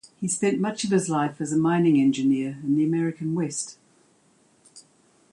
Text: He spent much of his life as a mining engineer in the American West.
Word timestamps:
He 0.19 0.27
spent 0.27 0.59
much 0.59 0.83
of 0.83 0.89
his 0.89 1.09
life 1.09 1.39
as 1.39 1.53
a 1.53 1.57
mining 1.59 2.01
engineer 2.01 2.57
in 2.63 2.73
the 2.75 2.83
American 2.83 3.35
West. 3.35 3.77